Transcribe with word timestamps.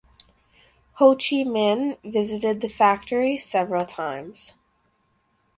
Ho 0.93 1.13
Chi 1.15 1.43
Minh 1.43 1.95
visited 2.03 2.61
the 2.61 2.69
Factory 2.69 3.37
several 3.37 3.85
times. 3.85 4.55